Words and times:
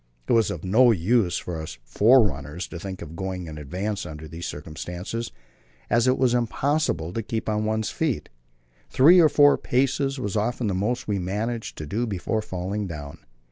It 0.27 0.31
was 0.33 0.49
of 0.49 0.63
no 0.63 0.89
use 0.89 1.37
for 1.37 1.61
us 1.61 1.77
"forerunners" 1.83 2.67
to 2.69 2.79
think 2.79 3.03
of 3.03 3.15
going 3.15 3.45
in 3.45 3.59
advance 3.59 4.03
under 4.03 4.27
these 4.27 4.47
circumstances, 4.47 5.31
as 5.91 6.07
it 6.07 6.17
was 6.17 6.33
impossible 6.33 7.13
to 7.13 7.21
keep 7.21 7.47
on 7.47 7.65
one's 7.65 7.91
feet. 7.91 8.27
Three 8.89 9.19
or 9.19 9.29
four 9.29 9.59
paces 9.59 10.19
was 10.19 10.35
often 10.35 10.65
the 10.65 10.73
most 10.73 11.07
we 11.07 11.19
managed 11.19 11.77
to 11.77 11.85
do 11.85 12.07
before 12.07 12.41
falling 12.41 12.87
down. 12.87 13.19